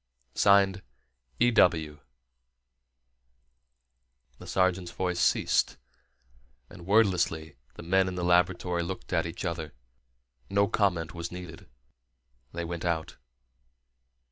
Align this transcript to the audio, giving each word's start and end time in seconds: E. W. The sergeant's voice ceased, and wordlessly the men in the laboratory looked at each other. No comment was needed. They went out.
E. 1.39 1.51
W. 1.51 1.99
The 4.39 4.47
sergeant's 4.47 4.91
voice 4.91 5.19
ceased, 5.19 5.77
and 6.71 6.87
wordlessly 6.87 7.55
the 7.75 7.83
men 7.83 8.07
in 8.07 8.15
the 8.15 8.23
laboratory 8.23 8.81
looked 8.81 9.13
at 9.13 9.27
each 9.27 9.45
other. 9.45 9.75
No 10.49 10.67
comment 10.67 11.13
was 11.13 11.31
needed. 11.31 11.69
They 12.51 12.65
went 12.65 12.83
out. 12.83 13.17